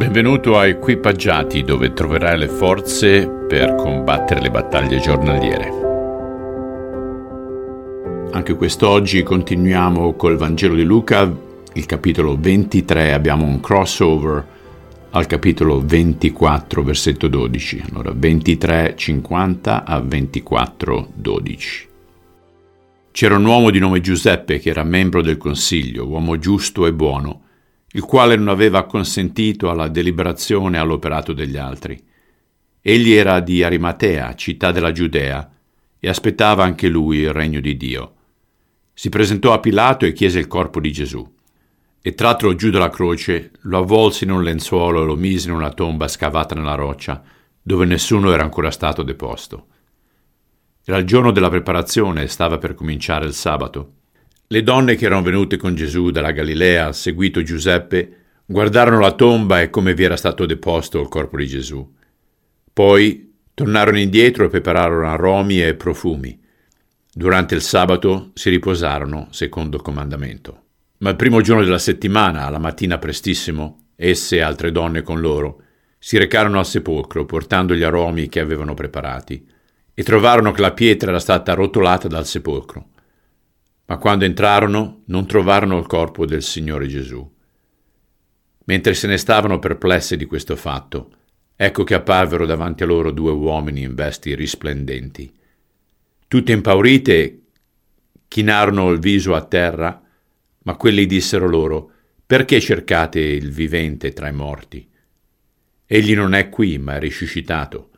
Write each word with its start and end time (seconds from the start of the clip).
Benvenuto 0.00 0.56
a 0.56 0.66
Equipaggiati 0.66 1.62
dove 1.62 1.92
troverai 1.92 2.38
le 2.38 2.48
forze 2.48 3.28
per 3.28 3.74
combattere 3.74 4.40
le 4.40 4.50
battaglie 4.50 4.98
giornaliere. 4.98 5.70
Anche 8.32 8.54
quest'oggi 8.54 9.22
continuiamo 9.22 10.14
col 10.14 10.38
Vangelo 10.38 10.74
di 10.74 10.84
Luca, 10.84 11.30
il 11.74 11.84
capitolo 11.84 12.34
23, 12.40 13.12
abbiamo 13.12 13.44
un 13.44 13.60
crossover 13.60 14.46
al 15.10 15.26
capitolo 15.26 15.82
24, 15.84 16.82
versetto 16.82 17.28
12. 17.28 17.82
Allora 17.90 18.10
23, 18.16 18.94
50 18.96 19.84
a 19.84 20.00
24, 20.00 21.08
12. 21.12 21.88
C'era 23.10 23.36
un 23.36 23.44
uomo 23.44 23.68
di 23.68 23.78
nome 23.78 24.00
Giuseppe 24.00 24.60
che 24.60 24.70
era 24.70 24.82
membro 24.82 25.20
del 25.20 25.36
consiglio, 25.36 26.06
uomo 26.06 26.38
giusto 26.38 26.86
e 26.86 26.94
buono 26.94 27.48
il 27.92 28.02
quale 28.02 28.36
non 28.36 28.48
aveva 28.48 28.84
consentito 28.84 29.68
alla 29.68 29.88
deliberazione 29.88 30.76
e 30.76 30.80
all'operato 30.80 31.32
degli 31.32 31.56
altri. 31.56 32.00
Egli 32.80 33.12
era 33.12 33.40
di 33.40 33.62
Arimatea, 33.62 34.34
città 34.34 34.70
della 34.70 34.92
Giudea, 34.92 35.50
e 35.98 36.08
aspettava 36.08 36.64
anche 36.64 36.88
lui 36.88 37.18
il 37.18 37.32
regno 37.32 37.60
di 37.60 37.76
Dio. 37.76 38.14
Si 38.94 39.08
presentò 39.08 39.52
a 39.52 39.60
Pilato 39.60 40.06
e 40.06 40.12
chiese 40.12 40.38
il 40.38 40.46
corpo 40.46 40.80
di 40.80 40.92
Gesù. 40.92 41.34
E 42.02 42.14
trattolo 42.14 42.54
giù 42.54 42.70
dalla 42.70 42.88
croce, 42.88 43.50
lo 43.62 43.78
avvolse 43.78 44.24
in 44.24 44.30
un 44.30 44.42
lenzuolo 44.42 45.02
e 45.02 45.06
lo 45.06 45.16
mise 45.16 45.48
in 45.48 45.54
una 45.54 45.70
tomba 45.70 46.08
scavata 46.08 46.54
nella 46.54 46.74
roccia, 46.74 47.22
dove 47.60 47.84
nessuno 47.84 48.32
era 48.32 48.42
ancora 48.42 48.70
stato 48.70 49.02
deposto. 49.02 49.66
Era 50.84 50.96
il 50.96 51.04
giorno 51.04 51.30
della 51.30 51.50
preparazione 51.50 52.22
e 52.22 52.28
stava 52.28 52.56
per 52.56 52.74
cominciare 52.74 53.26
il 53.26 53.34
sabato. 53.34 53.94
Le 54.52 54.64
donne 54.64 54.96
che 54.96 55.04
erano 55.04 55.22
venute 55.22 55.56
con 55.56 55.76
Gesù 55.76 56.10
dalla 56.10 56.32
Galilea, 56.32 56.92
seguito 56.92 57.40
Giuseppe, 57.40 58.16
guardarono 58.44 58.98
la 58.98 59.12
tomba 59.12 59.60
e 59.60 59.70
come 59.70 59.94
vi 59.94 60.02
era 60.02 60.16
stato 60.16 60.44
deposto 60.44 61.00
il 61.00 61.06
corpo 61.06 61.36
di 61.36 61.46
Gesù. 61.46 61.88
Poi 62.72 63.32
tornarono 63.54 64.00
indietro 64.00 64.44
e 64.44 64.48
prepararono 64.48 65.06
aromi 65.06 65.62
e 65.62 65.76
profumi. 65.76 66.36
Durante 67.12 67.54
il 67.54 67.62
sabato 67.62 68.32
si 68.34 68.50
riposarono 68.50 69.28
secondo 69.30 69.76
il 69.76 69.82
comandamento. 69.84 70.62
Ma 70.98 71.10
il 71.10 71.16
primo 71.16 71.40
giorno 71.42 71.62
della 71.62 71.78
settimana, 71.78 72.46
alla 72.46 72.58
mattina 72.58 72.98
prestissimo, 72.98 73.90
esse 73.94 74.38
e 74.38 74.40
altre 74.40 74.72
donne 74.72 75.02
con 75.02 75.20
loro 75.20 75.62
si 75.96 76.18
recarono 76.18 76.58
al 76.58 76.66
sepolcro 76.66 77.24
portando 77.24 77.76
gli 77.76 77.84
aromi 77.84 78.28
che 78.28 78.40
avevano 78.40 78.74
preparati 78.74 79.46
e 79.94 80.02
trovarono 80.02 80.50
che 80.50 80.60
la 80.60 80.72
pietra 80.72 81.10
era 81.10 81.20
stata 81.20 81.54
rotolata 81.54 82.08
dal 82.08 82.26
sepolcro 82.26 82.88
ma 83.90 83.98
quando 83.98 84.24
entrarono 84.24 85.02
non 85.06 85.26
trovarono 85.26 85.76
il 85.76 85.86
corpo 85.86 86.24
del 86.24 86.44
Signore 86.44 86.86
Gesù. 86.86 87.28
Mentre 88.66 88.94
se 88.94 89.08
ne 89.08 89.16
stavano 89.16 89.58
perplesse 89.58 90.16
di 90.16 90.26
questo 90.26 90.54
fatto, 90.54 91.10
ecco 91.56 91.82
che 91.82 91.94
apparvero 91.94 92.46
davanti 92.46 92.84
a 92.84 92.86
loro 92.86 93.10
due 93.10 93.32
uomini 93.32 93.82
in 93.82 93.96
vesti 93.96 94.36
risplendenti. 94.36 95.34
Tutte 96.28 96.52
impaurite 96.52 97.40
chinarono 98.28 98.90
il 98.90 99.00
viso 99.00 99.34
a 99.34 99.42
terra, 99.44 100.00
ma 100.62 100.76
quelli 100.76 101.04
dissero 101.04 101.48
loro, 101.48 101.90
perché 102.24 102.60
cercate 102.60 103.18
il 103.18 103.50
vivente 103.50 104.12
tra 104.12 104.28
i 104.28 104.32
morti? 104.32 104.88
Egli 105.84 106.14
non 106.14 106.34
è 106.34 106.48
qui, 106.48 106.78
ma 106.78 106.94
è 106.94 107.00
risuscitato. 107.00 107.90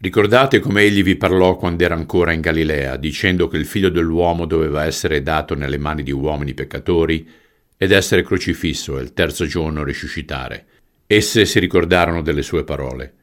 Ricordate 0.00 0.60
come 0.60 0.82
egli 0.82 1.02
vi 1.02 1.16
parlò 1.16 1.56
quando 1.56 1.82
era 1.82 1.96
ancora 1.96 2.30
in 2.30 2.40
Galilea, 2.40 2.96
dicendo 2.96 3.48
che 3.48 3.56
il 3.56 3.66
figlio 3.66 3.88
dell'uomo 3.88 4.46
doveva 4.46 4.84
essere 4.84 5.24
dato 5.24 5.56
nelle 5.56 5.76
mani 5.76 6.04
di 6.04 6.12
uomini 6.12 6.54
peccatori 6.54 7.28
ed 7.76 7.90
essere 7.90 8.22
crocifisso 8.22 8.96
e 8.96 9.02
il 9.02 9.12
terzo 9.12 9.44
giorno 9.44 9.82
risuscitare. 9.82 10.66
Esse 11.04 11.44
si 11.46 11.58
ricordarono 11.58 12.22
delle 12.22 12.42
sue 12.42 12.62
parole. 12.62 13.14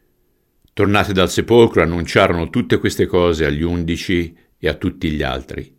Tornate 0.74 1.14
dal 1.14 1.30
sepolcro 1.30 1.82
annunciarono 1.82 2.50
tutte 2.50 2.78
queste 2.78 3.06
cose 3.06 3.46
agli 3.46 3.64
undici 3.64 4.36
e 4.58 4.68
a 4.68 4.74
tutti 4.74 5.10
gli 5.12 5.24
altri. 5.24 5.74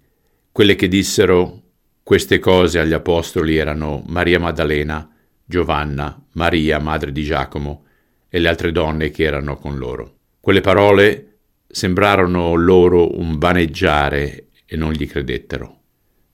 Quelle 0.51 0.77
che 0.77 0.89
dissero 0.89 1.61
queste 2.03 2.39
cose 2.39 2.79
agli 2.79 2.95
apostoli 2.95 3.57
erano 3.57 4.03
Maria 4.07 4.41
Maddalena, 4.41 5.15
Giovanna, 5.45 6.19
Maria, 6.33 6.79
madre 6.79 7.13
di 7.13 7.23
Giacomo, 7.23 7.85
e 8.31 8.39
le 8.39 8.49
altre 8.49 8.73
donne 8.73 9.11
che 9.11 9.25
erano 9.25 9.57
con 9.57 9.77
loro. 9.77 10.16
Quelle 10.47 10.61
parole 10.61 11.39
sembrarono 11.67 12.55
loro 12.55 13.19
un 13.19 13.37
vaneggiare 13.37 14.51
e 14.65 14.77
non 14.77 14.93
gli 14.93 15.09
credettero. 15.09 15.81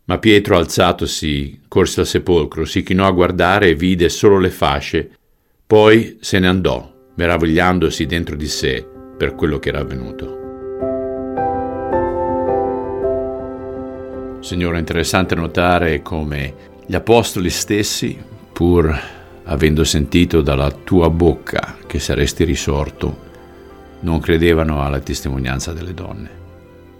Ma 0.05 0.19
Pietro, 0.19 0.59
alzatosi, 0.59 1.63
corse 1.67 2.01
al 2.01 2.07
sepolcro, 2.07 2.67
si 2.67 2.83
chinò 2.83 3.07
a 3.07 3.11
guardare 3.11 3.69
e 3.69 3.75
vide 3.75 4.11
solo 4.11 4.39
le 4.39 4.51
fasce, 4.51 5.13
poi 5.67 6.19
se 6.21 6.39
ne 6.41 6.47
andò, 6.47 6.93
meravigliandosi 7.15 8.05
dentro 8.05 8.37
di 8.37 8.49
sé 8.49 8.87
per 9.17 9.35
quello 9.35 9.59
che 9.59 9.71
era 9.71 9.81
avvenuto. 9.81 10.41
Signore, 14.41 14.77
è 14.77 14.81
interessante 14.81 15.35
notare 15.35 16.03
come 16.03 16.55
gli 16.85 16.95
apostoli 16.95 17.49
stessi, 17.49 18.23
pur 18.53 18.95
avendo 19.45 19.85
sentito 19.85 20.43
dalla 20.43 20.71
tua 20.71 21.09
bocca 21.09 21.79
che 21.87 21.99
saresti 21.99 22.45
risorto, 22.45 23.31
non 24.03 24.21
credevano 24.21 24.83
alla 24.83 25.01
testimonianza 25.01 25.73
delle 25.73 25.95
donne. 25.95 26.41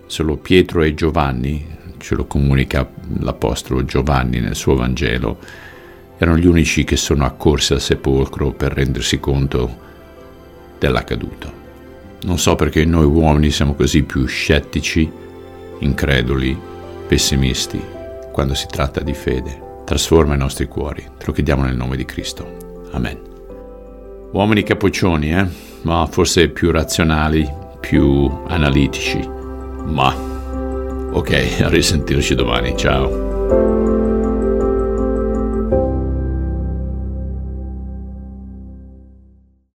Solo 0.07 0.37
Pietro 0.37 0.83
e 0.83 0.95
Giovanni, 0.95 1.65
ce 1.99 2.15
lo 2.15 2.27
comunica 2.27 2.89
l'Apostolo 3.21 3.85
Giovanni 3.85 4.41
nel 4.41 4.57
suo 4.57 4.75
Vangelo, 4.75 5.39
erano 6.19 6.37
gli 6.37 6.47
unici 6.47 6.85
che 6.85 6.97
sono 6.97 7.25
accorsi 7.25 7.73
al 7.73 7.81
sepolcro 7.81 8.53
per 8.53 8.73
rendersi 8.73 9.19
conto 9.19 9.79
dell'accaduto. 10.79 11.61
Non 12.23 12.39
so 12.39 12.55
perché 12.55 12.85
noi 12.85 13.05
uomini 13.05 13.51
siamo 13.51 13.75
così 13.75 14.03
più 14.05 14.27
scettici, 14.27 15.11
increduli, 15.81 16.57
pessimisti 17.09 17.83
quando 18.31 18.55
si 18.55 18.67
tratta 18.67 19.01
di 19.01 19.15
fede. 19.15 19.71
Trasforma 19.85 20.35
i 20.35 20.39
nostri 20.39 20.67
cuori. 20.67 21.03
Te 21.19 21.27
lo 21.27 21.33
chiediamo 21.33 21.65
nel 21.65 21.77
nome 21.77 21.97
di 21.97 22.05
Cristo. 22.05 22.87
Amen. 22.93 23.32
Uomini 24.33 24.63
capoccioni, 24.63 25.31
eh? 25.31 25.47
ma 25.83 26.07
forse 26.11 26.49
più 26.49 26.71
razionali, 26.71 27.47
più 27.81 28.31
analitici. 28.49 29.19
Ma 29.85 30.15
ok, 31.13 31.61
a 31.61 31.69
risentirci 31.69 32.35
domani, 32.35 32.75
ciao. 32.75 34.41